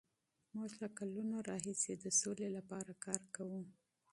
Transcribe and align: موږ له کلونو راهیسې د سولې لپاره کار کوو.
موږ 0.55 0.71
له 0.81 0.89
کلونو 0.97 1.35
راهیسې 1.49 1.93
د 1.97 2.05
سولې 2.19 2.47
لپاره 2.57 2.91
کار 3.05 3.21
کوو. 3.35 3.61